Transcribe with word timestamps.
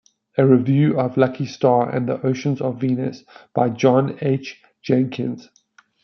A 0.35 0.43
review 0.47 0.99
of 0.99 1.15
"Lucky 1.15 1.45
Starr 1.45 1.87
and 1.95 2.09
the 2.09 2.19
Oceans 2.25 2.59
of 2.59 2.81
Venus" 2.81 3.23
by 3.53 3.69
John 3.69 4.17
H. 4.21 4.59
Jenkins. 4.81 5.47